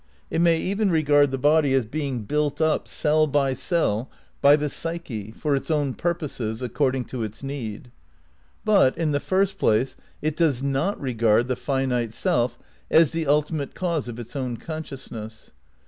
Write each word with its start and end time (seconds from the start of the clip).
It 0.31 0.41
may 0.41 0.59
even 0.59 0.89
regard 0.89 1.29
the 1.29 1.37
body 1.37 1.75
as 1.75 1.85
being 1.85 2.23
built 2.23 2.59
up, 2.59 2.87
cell 2.87 3.27
by 3.27 3.53
cell, 3.53 4.09
by 4.41 4.55
the 4.55 4.67
psyche, 4.67 5.29
for 5.29 5.55
its 5.55 5.69
own 5.69 5.93
purposes, 5.93 6.63
ac 6.63 6.69
cording 6.73 7.05
to 7.05 7.21
its 7.21 7.43
need. 7.43 7.91
But, 8.65 8.97
in 8.97 9.11
the 9.11 9.19
first 9.19 9.59
place, 9.59 9.95
it 10.19 10.35
does 10.35 10.63
not 10.63 10.99
regard 10.99 11.47
the 11.47 11.55
finite 11.55 12.13
self 12.13 12.57
as 12.89 13.11
the 13.11 13.27
ultimate 13.27 13.75
cause 13.75 14.07
of 14.07 14.17
its 14.17 14.35
own 14.35 14.57
consciousness. 14.57 15.51